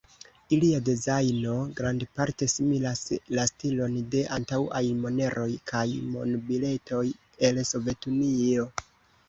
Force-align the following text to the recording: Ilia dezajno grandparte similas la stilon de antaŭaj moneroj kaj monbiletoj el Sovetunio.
Ilia 0.55 0.77
dezajno 0.85 1.57
grandparte 1.79 2.47
similas 2.53 3.03
la 3.41 3.45
stilon 3.51 4.01
de 4.17 4.25
antaŭaj 4.39 4.83
moneroj 5.05 5.47
kaj 5.75 5.85
monbiletoj 6.17 7.05
el 7.53 7.65
Sovetunio. 7.77 8.71